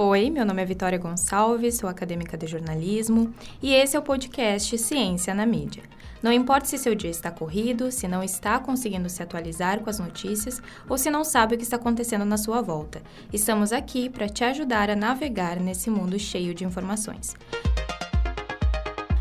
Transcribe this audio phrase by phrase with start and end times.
[0.00, 4.78] Oi, meu nome é Vitória Gonçalves, sou acadêmica de jornalismo e esse é o podcast
[4.78, 5.82] Ciência na Mídia.
[6.22, 9.98] Não importa se seu dia está corrido, se não está conseguindo se atualizar com as
[9.98, 14.28] notícias ou se não sabe o que está acontecendo na sua volta, estamos aqui para
[14.28, 17.34] te ajudar a navegar nesse mundo cheio de informações.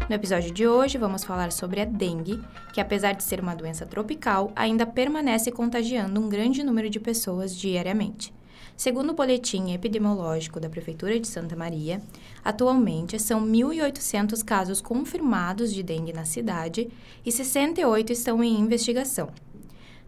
[0.08, 2.40] No episódio de hoje, vamos falar sobre a dengue,
[2.72, 7.58] que apesar de ser uma doença tropical, ainda permanece contagiando um grande número de pessoas
[7.58, 8.37] diariamente.
[8.78, 12.00] Segundo o boletim epidemiológico da Prefeitura de Santa Maria,
[12.46, 16.88] atualmente são 1.800 casos confirmados de dengue na cidade
[17.26, 19.30] e 68 estão em investigação.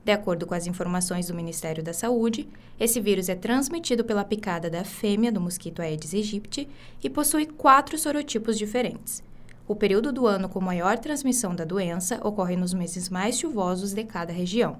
[0.06, 2.48] De acordo com as informações do Ministério da Saúde,
[2.80, 6.70] esse vírus é transmitido pela picada da fêmea do mosquito Aedes aegypti
[7.04, 9.24] e possui quatro sorotipos diferentes.
[9.68, 14.04] O período do ano com maior transmissão da doença ocorre nos meses mais chuvosos de
[14.04, 14.78] cada região,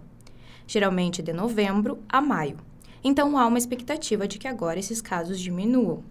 [0.68, 2.70] geralmente de novembro a maio.
[3.04, 6.04] Então há uma expectativa de que agora esses casos diminuam.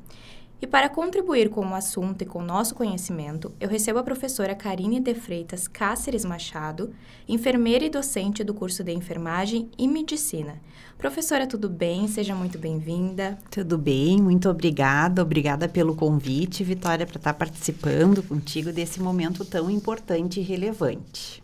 [0.60, 4.56] E para contribuir com o assunto e com o nosso conhecimento, eu recebo a professora
[4.56, 6.92] Karine de Freitas Cáceres Machado,
[7.28, 10.60] enfermeira e docente do curso de Enfermagem e Medicina.
[10.98, 12.08] Professora, tudo bem?
[12.08, 13.38] Seja muito bem-vinda.
[13.48, 15.22] Tudo bem, muito obrigada.
[15.22, 21.40] Obrigada pelo convite, Vitória, para estar participando contigo desse momento tão importante e relevante.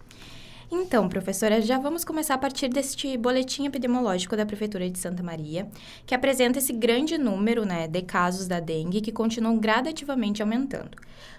[0.70, 5.68] Então, professora, já vamos começar a partir deste boletim epidemiológico da Prefeitura de Santa Maria,
[6.06, 10.90] que apresenta esse grande número né, de casos da dengue que continuam gradativamente aumentando.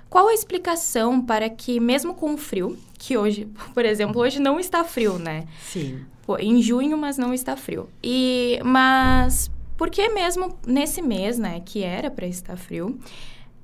[0.09, 4.59] Qual a explicação para que, mesmo com o frio, que hoje, por exemplo, hoje não
[4.59, 5.45] está frio, né?
[5.61, 6.05] Sim.
[6.25, 7.89] Pô, em junho, mas não está frio.
[8.03, 12.99] E, mas, por que mesmo nesse mês, né, que era para estar frio,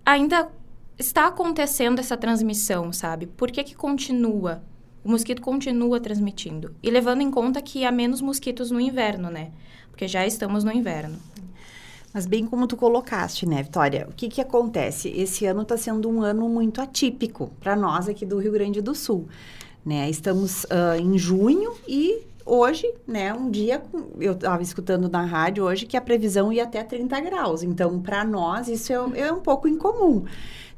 [0.05, 0.49] ainda
[0.97, 3.25] está acontecendo essa transmissão, sabe?
[3.25, 4.61] Por que que continua
[5.03, 6.75] o mosquito continua transmitindo.
[6.81, 9.51] E levando em conta que há menos mosquitos no inverno, né?
[9.89, 11.17] Porque já estamos no inverno.
[12.13, 14.07] Mas bem como tu colocaste, né, Vitória?
[14.09, 15.09] O que que acontece?
[15.09, 18.93] Esse ano está sendo um ano muito atípico para nós aqui do Rio Grande do
[18.93, 19.27] Sul,
[19.85, 20.09] né?
[20.09, 23.81] Estamos uh, em junho e hoje, né, um dia
[24.19, 27.63] eu estava escutando na rádio hoje que a previsão ia até 30 graus.
[27.63, 30.25] Então, para nós isso é, é um pouco incomum.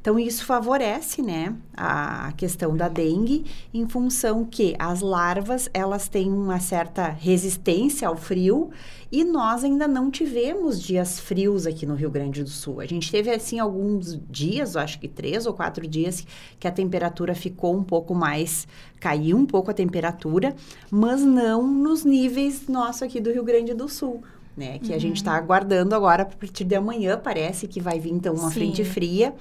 [0.04, 6.30] Então, isso favorece, né, a questão da dengue, em função que as larvas, elas têm
[6.30, 8.68] uma certa resistência ao frio
[9.10, 12.80] e nós ainda não tivemos dias frios aqui no Rio Grande do Sul.
[12.80, 16.26] A gente teve, assim, alguns dias, acho que três ou quatro dias,
[16.60, 18.68] que a temperatura ficou um pouco mais,
[19.00, 20.54] caiu um pouco a temperatura,
[20.90, 24.22] mas não nos níveis nosso aqui do Rio Grande do Sul.
[24.54, 24.94] Né, que uhum.
[24.94, 28.50] a gente está aguardando agora a partir de amanhã, parece que vai vir então uma
[28.50, 28.54] Sim.
[28.54, 29.34] frente fria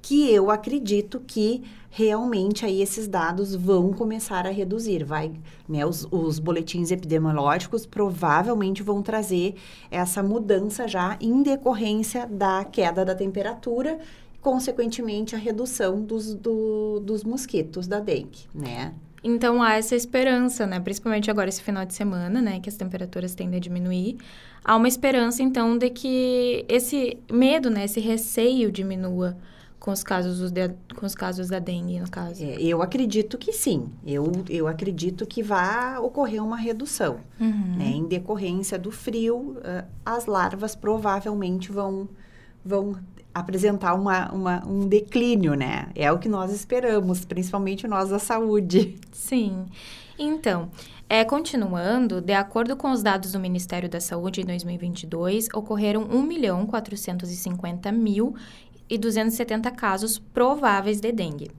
[0.00, 5.04] que eu acredito que realmente aí esses dados vão começar a reduzir.
[5.04, 5.32] Vai,
[5.68, 9.54] né, os, os boletins epidemiológicos provavelmente vão trazer
[9.90, 13.98] essa mudança já em decorrência da queda da temperatura
[14.40, 18.94] consequentemente a redução dos, do, dos mosquitos da dengue, né?
[19.22, 20.78] Então há essa esperança, né?
[20.78, 22.60] Principalmente agora esse final de semana, né?
[22.60, 24.16] Que as temperaturas tendem a diminuir.
[24.64, 27.84] Há uma esperança, então, de que esse medo, né?
[27.84, 29.36] Esse receio diminua
[29.88, 32.44] com os casos, de, com os casos da dengue, no caso?
[32.44, 33.88] É, eu acredito que sim.
[34.06, 37.20] Eu, eu acredito que vai ocorrer uma redução.
[37.40, 37.76] Uhum.
[37.78, 37.86] Né?
[37.92, 42.06] Em decorrência do frio, uh, as larvas provavelmente vão,
[42.62, 42.96] vão
[43.32, 45.88] apresentar uma, uma, um declínio, né?
[45.94, 48.98] É o que nós esperamos, principalmente nós da saúde.
[49.10, 49.64] Sim.
[50.18, 50.68] Então,
[51.08, 56.22] é, continuando, de acordo com os dados do Ministério da Saúde em 2022, ocorreram 1
[56.22, 58.34] milhão 450 mil
[58.88, 61.50] e 270 casos prováveis de dengue.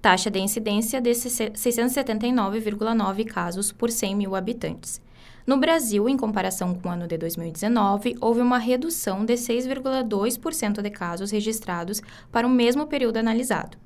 [0.00, 5.00] Taxa de incidência de 679,9 casos por 100 mil habitantes.
[5.46, 10.90] No Brasil, em comparação com o ano de 2019, houve uma redução de 6,2% de
[10.90, 12.02] casos registrados
[12.32, 13.78] para o mesmo período analisado.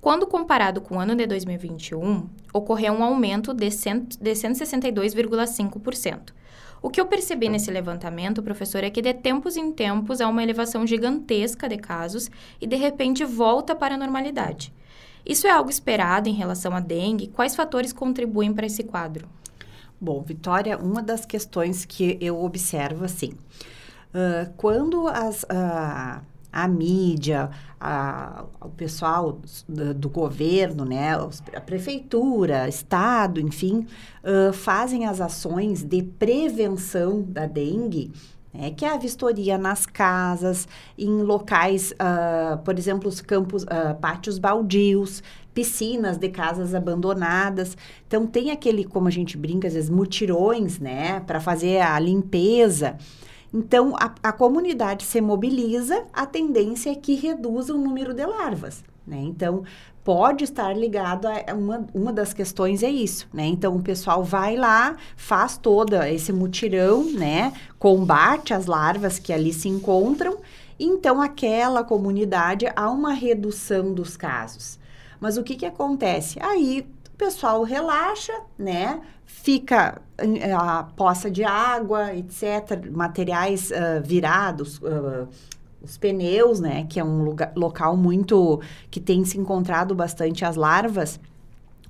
[0.00, 6.32] Quando comparado com o ano de 2021, ocorreu um aumento de, de 162,5%.
[6.80, 10.42] O que eu percebi nesse levantamento, professor, é que de tempos em tempos há uma
[10.42, 12.30] elevação gigantesca de casos
[12.60, 14.72] e de repente volta para a normalidade.
[15.26, 17.28] Isso é algo esperado em relação à dengue?
[17.28, 19.28] Quais fatores contribuem para esse quadro?
[20.00, 23.32] Bom, Vitória, uma das questões que eu observo assim,
[24.14, 26.22] uh, quando as, uh,
[26.52, 27.50] a mídia,
[27.80, 31.14] a, o pessoal do, do, governo, né,
[31.54, 33.86] a prefeitura, estado, enfim,
[34.24, 38.10] uh, fazem as ações de prevenção da dengue,
[38.52, 40.66] né, que é a vistoria nas casas,
[40.96, 45.22] em locais, uh, por exemplo, os campos, uh, pátios baldios,
[45.52, 47.76] piscinas de casas abandonadas.
[48.06, 52.96] Então tem aquele, como a gente brinca às vezes, mutirões, né, para fazer a limpeza.
[53.52, 58.84] Então, a, a comunidade se mobiliza, a tendência é que reduza o número de larvas.
[59.06, 59.18] Né?
[59.22, 59.64] Então,
[60.08, 63.44] pode estar ligado a uma, uma das questões é isso, né?
[63.44, 67.52] Então o pessoal vai lá, faz toda esse mutirão, né?
[67.78, 70.38] Combate as larvas que ali se encontram,
[70.80, 74.78] então aquela comunidade há uma redução dos casos.
[75.20, 76.38] Mas o que que acontece?
[76.40, 76.86] Aí
[77.18, 79.02] pessoal relaxa, né?
[79.26, 85.28] Fica eh, a poça de água, etc., materiais uh, virados, uh,
[85.82, 88.60] os pneus, né, que é um lugar, local muito
[88.90, 91.20] que tem se encontrado bastante as larvas,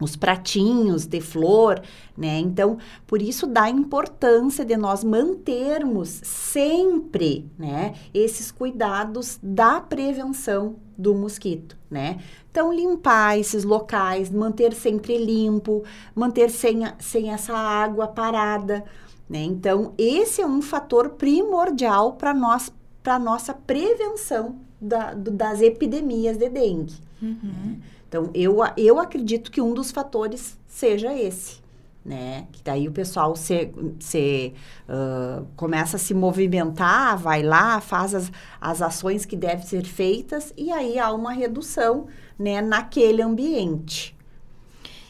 [0.01, 1.83] os pratinhos de flor,
[2.17, 2.39] né?
[2.39, 11.15] Então, por isso dá importância de nós mantermos sempre, né, esses cuidados da prevenção do
[11.15, 12.19] mosquito, né?
[12.59, 18.85] Então, limpar esses locais, manter sempre limpo, manter sem, sem essa água parada,
[19.31, 19.45] né?
[19.45, 25.61] Então, esse é um fator primordial para nós para a nossa prevenção da, do, das
[25.61, 26.97] epidemias de dengue.
[27.23, 27.39] Uhum.
[27.45, 27.77] Né?
[28.09, 31.61] Então, eu, eu acredito que um dos fatores seja esse.
[32.05, 32.49] Né?
[32.51, 33.71] Que daí o pessoal se,
[34.01, 34.53] se
[34.89, 40.53] uh, começa a se movimentar, vai lá, faz as, as ações que devem ser feitas
[40.57, 44.17] e aí há uma redução né, naquele ambiente.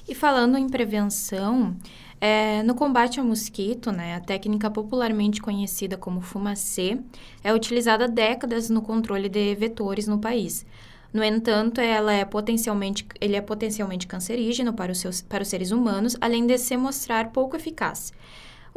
[0.08, 1.76] E falando em prevenção,
[2.20, 6.98] é, no combate ao mosquito, né, a técnica popularmente conhecida como fumacê
[7.44, 10.64] é utilizada há décadas no controle de vetores no país.
[11.12, 15.70] No entanto, ela é potencialmente, ele é potencialmente cancerígeno para os, seus, para os seres
[15.70, 18.12] humanos, além de se mostrar pouco eficaz.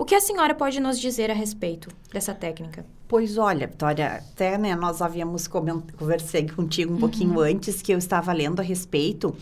[0.01, 2.83] O que a senhora pode nos dizer a respeito dessa técnica?
[3.07, 6.99] Pois olha, Vitória, até né, nós havíamos conversei contigo um uhum.
[6.99, 9.35] pouquinho antes que eu estava lendo a respeito.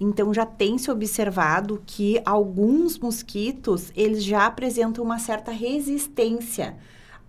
[0.00, 6.76] Então já tem se observado que alguns mosquitos eles já apresentam uma certa resistência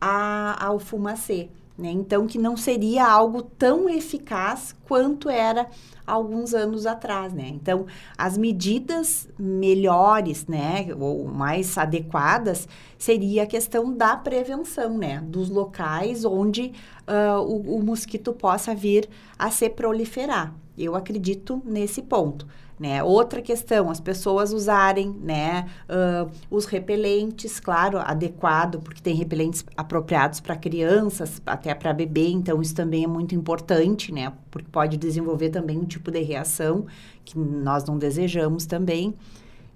[0.02, 1.50] a, ao fumacê.
[1.82, 1.90] Né?
[1.90, 5.68] Então, que não seria algo tão eficaz quanto era
[6.06, 7.48] alguns anos atrás, né?
[7.48, 12.68] Então, as medidas melhores, né, ou mais adequadas,
[13.00, 16.72] seria a questão da prevenção, né, dos locais onde
[17.08, 20.54] uh, o, o mosquito possa vir a se proliferar.
[20.78, 22.46] Eu acredito nesse ponto.
[22.82, 23.04] Né?
[23.04, 30.40] Outra questão, as pessoas usarem né, uh, os repelentes, claro, adequado, porque tem repelentes apropriados
[30.40, 34.34] para crianças, até para bebê, então isso também é muito importante, né?
[34.50, 36.88] Porque pode desenvolver também um tipo de reação
[37.24, 39.14] que nós não desejamos também.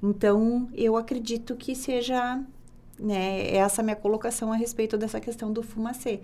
[0.02, 2.42] Então, eu acredito que seja
[3.00, 6.22] né, essa minha colocação a respeito dessa questão do fumacê.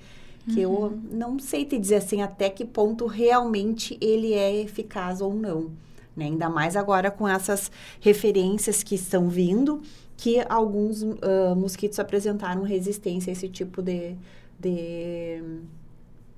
[0.50, 0.86] Que uhum.
[0.86, 5.70] eu não sei te dizer assim até que ponto realmente ele é eficaz ou não.
[6.16, 6.26] Né?
[6.26, 9.82] Ainda mais agora com essas referências que estão vindo,
[10.18, 14.16] que alguns uh, mosquitos apresentaram resistência a esse tipo de,
[14.60, 15.42] de,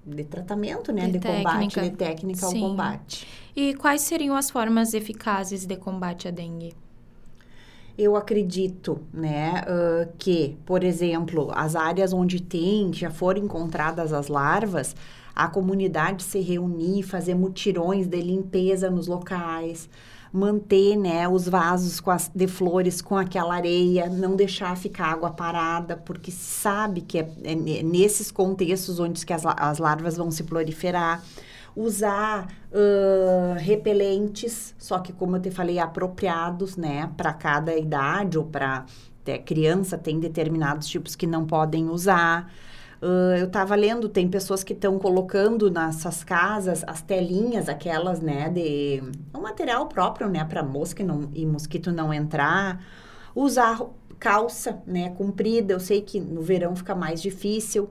[0.06, 1.08] de tratamento, né?
[1.08, 2.64] De, de combate, de técnica Sim.
[2.64, 3.28] ao combate.
[3.56, 6.74] E quais seriam as formas eficazes de combate à dengue?
[7.98, 14.28] Eu acredito, né, uh, que, por exemplo, as áreas onde tem, já foram encontradas as
[14.28, 14.96] larvas,
[15.36, 19.88] a comunidade se reunir, fazer mutirões de limpeza nos locais,
[20.32, 25.96] manter né, os vasos as, de flores com aquela areia, não deixar ficar água parada,
[25.96, 31.24] porque sabe que é, é nesses contextos onde que as, as larvas vão se proliferar
[31.76, 38.46] usar uh, repelentes, só que como eu te falei, apropriados, né, para cada idade ou
[38.46, 38.86] para
[39.46, 42.52] criança tem determinados tipos que não podem usar.
[43.02, 48.50] Uh, eu estava lendo, tem pessoas que estão colocando nessas casas as telinhas, aquelas, né,
[48.50, 49.04] de
[49.34, 52.82] um material próprio, né, para mosca não, e mosquito não entrar.
[53.36, 53.82] Usar
[54.20, 55.74] calça, né, comprida.
[55.74, 57.90] Eu sei que no verão fica mais difícil,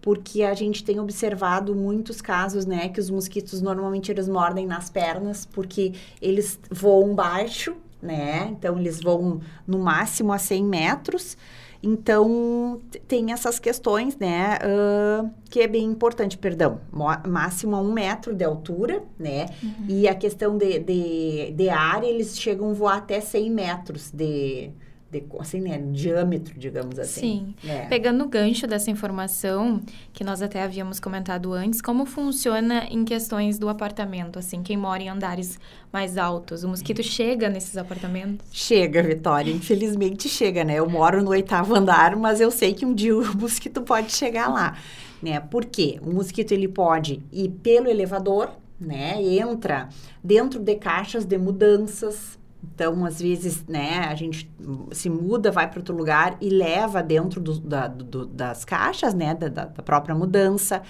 [0.00, 4.88] porque a gente tem observado muitos casos, né, que os mosquitos normalmente eles mordem nas
[4.88, 11.36] pernas, porque eles voam baixo, né, então eles voam no máximo a 100 metros.
[11.80, 16.80] Então, tem essas questões, né, uh, que é bem importante, perdão,
[17.26, 19.86] máximo a um metro de altura, né, uhum.
[19.88, 24.72] e a questão de, de, de área, eles chegam a voar até 100 metros de,
[25.10, 27.54] de, assim, né, diâmetro, digamos assim.
[27.62, 27.68] Sim.
[27.68, 27.86] É.
[27.86, 29.80] Pegando o gancho dessa informação,
[30.12, 35.02] que nós até havíamos comentado antes, como funciona em questões do apartamento, assim, quem mora
[35.02, 35.58] em andares
[35.90, 36.62] mais altos?
[36.62, 38.46] O mosquito chega nesses apartamentos?
[38.52, 39.50] Chega, Vitória.
[39.50, 40.74] Infelizmente chega, né?
[40.74, 44.48] Eu moro no oitavo andar, mas eu sei que um dia o mosquito pode chegar
[44.48, 44.76] lá,
[45.22, 45.40] né?
[45.40, 45.98] Por quê?
[46.02, 49.22] O mosquito, ele pode ir pelo elevador, né?
[49.22, 49.88] Entra
[50.22, 54.50] dentro de caixas de mudanças, Então, às vezes, né, a gente
[54.92, 59.34] se muda, vai para outro lugar e leva dentro do, da, do, das caixas, né,
[59.34, 60.82] da, da própria mudança.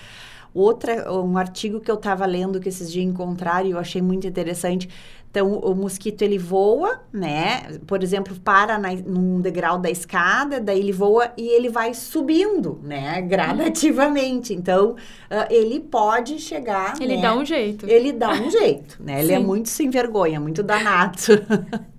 [0.55, 4.27] Outra, um artigo que eu estava lendo que esses dias encontraram e eu achei muito
[4.27, 4.89] interessante.
[5.31, 7.79] Então, o mosquito, ele voa, né?
[7.87, 12.81] Por exemplo, para na, num degrau da escada, daí ele voa e ele vai subindo,
[12.83, 13.21] né?
[13.21, 14.55] Gradativamente.
[14.55, 16.95] Então, uh, ele pode chegar...
[17.01, 17.23] Ele né?
[17.23, 17.87] dá um jeito.
[17.87, 19.21] Ele dá um jeito, né?
[19.21, 21.19] Ele é muito sem vergonha, muito danado.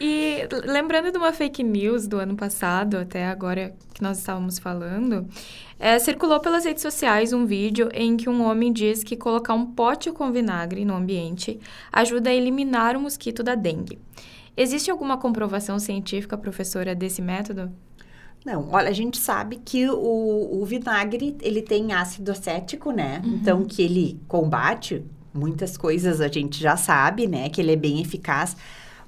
[0.00, 5.26] E lembrando de uma fake news do ano passado, até agora que nós estávamos falando,
[5.78, 9.66] é, circulou pelas redes sociais um vídeo em que um homem diz que colocar um
[9.66, 11.58] pote com vinagre no ambiente
[11.92, 13.98] ajuda a eliminar o mosquito da dengue.
[14.56, 17.70] Existe alguma comprovação científica, professora, desse método?
[18.44, 23.20] Não, olha, a gente sabe que o, o vinagre, ele tem ácido acético, né?
[23.24, 23.34] Uhum.
[23.34, 27.48] Então, que ele combate muitas coisas, a gente já sabe, né?
[27.48, 28.56] Que ele é bem eficaz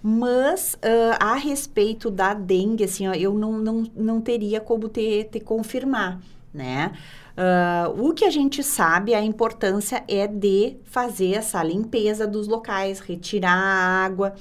[0.03, 5.25] mas uh, a respeito da dengue, assim, ó, eu não, não, não teria como ter,
[5.25, 6.21] ter confirmar,
[6.53, 6.93] né?
[7.37, 13.01] Uh, o que a gente sabe, a importância é de fazer essa limpeza dos locais,
[13.01, 14.35] retirar a água.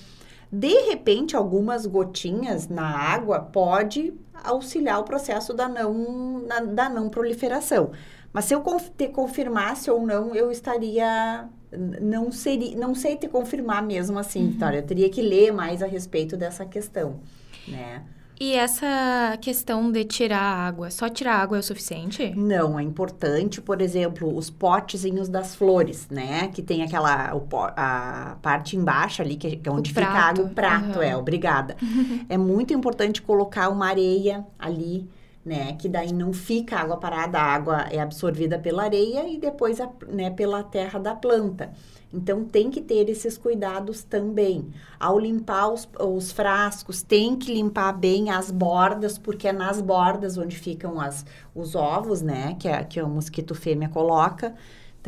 [0.52, 4.14] De repente, algumas gotinhas na água pode
[4.44, 7.92] auxiliar o processo da não, na, da não proliferação.
[8.34, 8.64] Mas se eu
[8.98, 14.52] te confirmasse ou não, eu estaria não seria, não sei te confirmar mesmo assim, uhum.
[14.52, 14.78] Vitória.
[14.78, 17.20] Eu teria que ler mais a respeito dessa questão,
[17.68, 18.04] né?
[18.42, 22.34] E essa questão de tirar água, só tirar água é o suficiente?
[22.38, 26.48] Não, é importante, por exemplo, os potezinhos das flores, né?
[26.48, 27.46] Que tem aquela o,
[27.76, 30.42] a parte embaixo ali, que é onde o fica prato.
[30.44, 31.04] o prato, uhum.
[31.04, 31.76] é, obrigada.
[32.30, 35.06] é muito importante colocar uma areia ali
[35.46, 35.74] né?
[35.74, 39.90] Que daí não fica água parada, a água é absorvida pela areia e depois a,
[40.08, 41.72] né, pela terra da planta.
[42.12, 44.74] Então, tem que ter esses cuidados também.
[45.00, 50.36] Ao limpar os, os, frascos, tem que limpar bem as bordas, porque é nas bordas
[50.36, 52.56] onde ficam as, os ovos, né?
[52.60, 54.56] Que, é, que o mosquito fêmea coloca.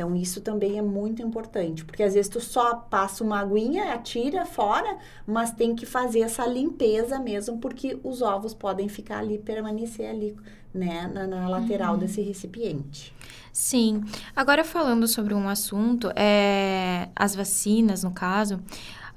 [0.02, 4.44] Então, isso também é muito importante, porque às vezes tu só passa uma aguinha, atira
[4.44, 10.10] fora, mas tem que fazer essa limpeza mesmo, porque os ovos podem ficar ali, permanecer
[10.10, 10.36] ali,
[10.74, 12.00] né, na, na lateral uhum.
[12.00, 13.14] desse recipiente.
[13.52, 14.02] Sim.
[14.34, 18.58] Agora, falando sobre um assunto, é, as vacinas, no caso,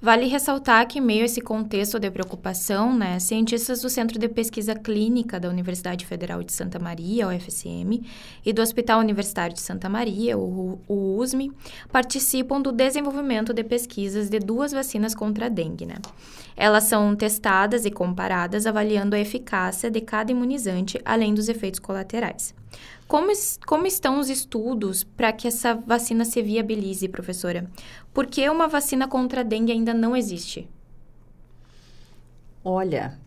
[0.05, 4.75] Vale ressaltar que, meio a esse contexto de preocupação, né, cientistas do Centro de Pesquisa
[4.75, 8.03] Clínica da Universidade Federal de Santa Maria, UFSM,
[8.45, 11.51] e do Hospital Universitário de Santa Maria, o, o USME,
[11.91, 15.87] participam do desenvolvimento de pesquisas de duas vacinas contra a dengue.
[15.87, 15.95] Né?
[16.55, 22.53] Elas são testadas e comparadas, avaliando a eficácia de cada imunizante, além dos efeitos colaterais.
[23.07, 23.31] Como,
[23.65, 27.69] como estão os estudos para que essa vacina se viabilize, professora?
[28.13, 30.67] Por que uma vacina contra a dengue ainda não existe?
[32.63, 33.19] Olha,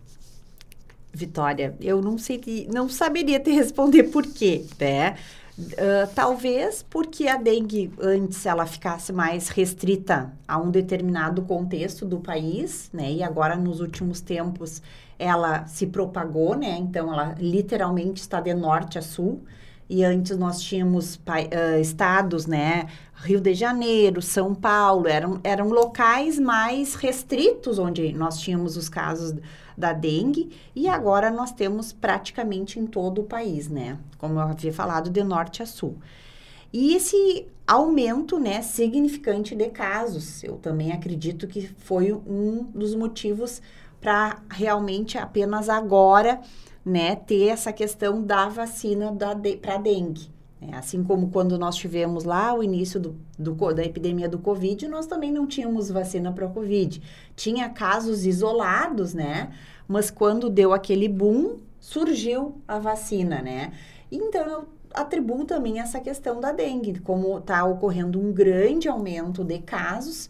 [1.13, 5.17] Vitória, eu não sei, não saberia te responder por quê, né?
[5.59, 12.21] Uh, talvez porque a dengue antes ela ficasse mais restrita a um determinado contexto do
[12.21, 13.13] país, né?
[13.13, 14.81] E agora nos últimos tempos
[15.19, 16.77] ela se propagou, né?
[16.79, 19.43] Então ela literalmente está de norte a sul
[19.89, 22.87] e antes nós tínhamos uh, estados, né?
[23.15, 29.35] Rio de Janeiro, São Paulo, eram, eram locais mais restritos onde nós tínhamos os casos
[29.77, 33.99] da dengue e agora nós temos praticamente em todo o país, né?
[34.19, 35.97] Como eu havia falado, de norte a sul.
[36.73, 43.63] E esse aumento, né, significante de casos, eu também acredito que foi um dos motivos
[44.01, 46.41] para realmente apenas agora
[46.85, 50.31] né, ter essa questão da vacina da de, para dengue.
[50.61, 54.89] É, assim como quando nós tivemos lá o início do, do, da epidemia do Covid,
[54.89, 57.01] nós também não tínhamos vacina para o Covid.
[57.37, 59.53] Tinha casos isolados, né?
[59.87, 63.73] Mas quando deu aquele boom, surgiu a vacina, né?
[64.11, 69.61] Então, eu atribuo também essa questão da dengue, como está ocorrendo um grande aumento de
[69.61, 70.29] casos,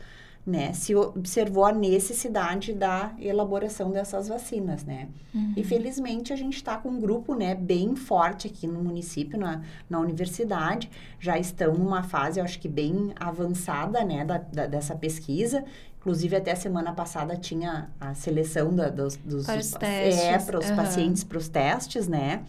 [0.49, 5.09] né, se observou a necessidade da elaboração dessas vacinas, né?
[5.35, 5.52] Uhum.
[5.55, 9.61] E felizmente a gente está com um grupo, né, bem forte aqui no município, na,
[9.90, 10.90] na universidade,
[11.21, 15.62] já estão numa fase, eu acho que bem avançada, né, da, da dessa pesquisa.
[15.99, 20.25] Inclusive, até a semana passada tinha a seleção da, dos, dos para os, testes.
[20.25, 20.76] É, para os uhum.
[20.76, 22.45] pacientes, para os testes, né?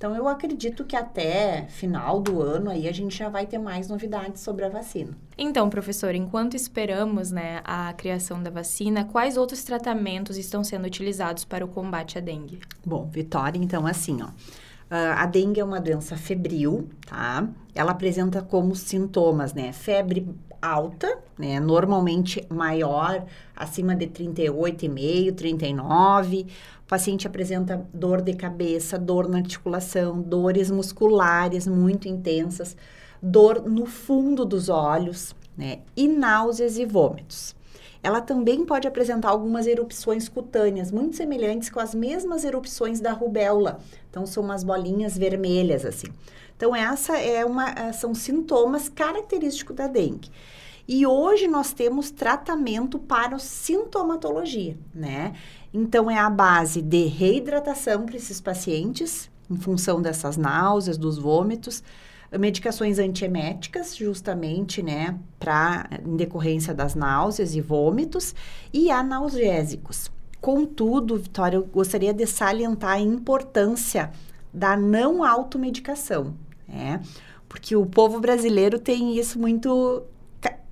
[0.00, 3.86] Então, eu acredito que até final do ano aí a gente já vai ter mais
[3.86, 5.10] novidades sobre a vacina.
[5.36, 11.44] Então, professor, enquanto esperamos né, a criação da vacina, quais outros tratamentos estão sendo utilizados
[11.44, 12.60] para o combate à dengue?
[12.82, 14.28] Bom, Vitória, então assim, ó.
[14.28, 17.46] Uh, a dengue é uma doença febril, tá?
[17.74, 19.70] Ela apresenta como sintomas, né?
[19.70, 21.58] Febre alta, né?
[21.60, 23.24] Normalmente maior,
[23.54, 26.46] acima de 38,5, 39.
[26.84, 32.76] O paciente apresenta dor de cabeça, dor na articulação, dores musculares muito intensas,
[33.22, 35.80] dor no fundo dos olhos, né?
[35.96, 37.54] E náuseas e vômitos.
[38.02, 43.78] Ela também pode apresentar algumas erupções cutâneas, muito semelhantes com as mesmas erupções da rubéola.
[44.08, 46.08] Então, são umas bolinhas vermelhas, assim.
[46.60, 50.28] Então, essa é uma, eh, são sintomas característicos da dengue.
[50.86, 55.32] E hoje nós temos tratamento para sintomatologia, né?
[55.72, 61.82] Então, é a base de reidratação para esses pacientes, em função dessas náuseas, dos vômitos,
[62.38, 68.34] medicações antieméticas, justamente, né, para em decorrência das náuseas e vômitos,
[68.70, 70.10] e analgésicos.
[70.42, 74.10] Contudo, Vitória, eu gostaria de salientar a importância
[74.52, 76.34] da não automedicação,
[76.70, 77.02] né?
[77.48, 80.04] Porque o povo brasileiro tem isso muito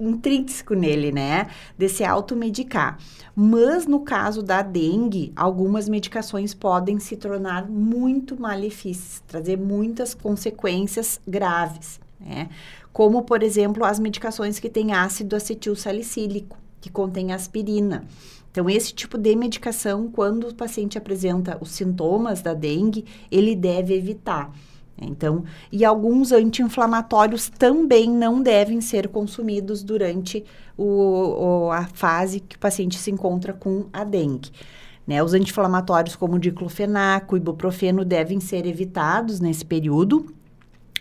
[0.00, 1.48] intrínseco nele, né?
[1.76, 2.98] De se automedicar.
[3.34, 11.20] Mas no caso da dengue, algumas medicações podem se tornar muito malefícias, trazer muitas consequências
[11.26, 12.48] graves, né?
[12.92, 18.04] Como, por exemplo, as medicações que têm ácido acetil salicílico, que contém aspirina.
[18.50, 23.94] Então, esse tipo de medicação, quando o paciente apresenta os sintomas da dengue, ele deve
[23.94, 24.52] evitar.
[25.00, 30.44] Então, e alguns anti-inflamatórios também não devem ser consumidos durante
[30.76, 34.50] o, o, a fase que o paciente se encontra com a dengue.
[35.06, 35.22] Né?
[35.22, 40.34] Os anti-inflamatórios como diclofenaco ibuprofeno devem ser evitados nesse período,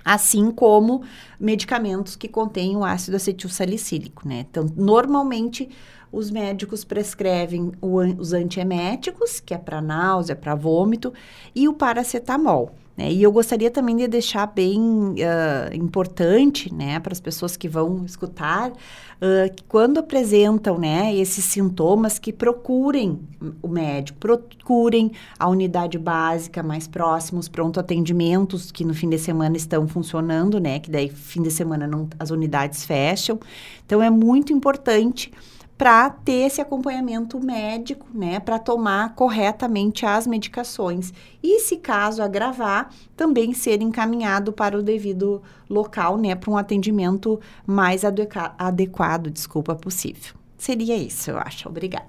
[0.06, 1.02] assim como
[1.40, 4.46] medicamentos que contêm o ácido acetilsalicílico, né?
[4.50, 5.70] Então, normalmente
[6.10, 11.14] os médicos prescrevem o, os antieméticos, que é para náusea, para vômito,
[11.54, 12.74] e o paracetamol.
[12.98, 13.12] Né?
[13.12, 18.04] E eu gostaria também de deixar bem uh, importante, né, para as pessoas que vão
[18.04, 23.20] escutar, uh, que quando apresentam, né, esses sintomas, que procurem
[23.62, 29.20] o médico, procurem a unidade básica mais próxima, os pronto atendimentos que no fim de
[29.20, 33.40] semana estão funcionando, né, que daí fim de semana não, as unidades fecham.
[33.86, 35.32] Então é muito importante
[35.78, 41.14] para ter esse acompanhamento médico, né, para tomar corretamente as medicações.
[41.44, 47.40] E se caso agravar, também ser encaminhado para o devido local, né, para um atendimento
[47.66, 50.34] mais adequado, desculpa, possível.
[50.58, 51.70] Seria isso, eu acho.
[51.70, 52.08] Obrigada.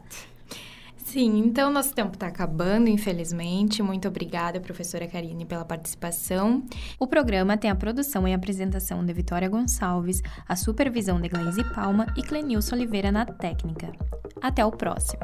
[1.08, 3.82] Sim, então nosso tempo está acabando, infelizmente.
[3.82, 6.62] Muito obrigada, professora Karine, pela participação.
[6.98, 12.06] O programa tem a produção e apresentação de Vitória Gonçalves, a supervisão de Glaise Palma
[12.14, 13.90] e Clenilson Oliveira na técnica.
[14.42, 15.22] Até o próximo!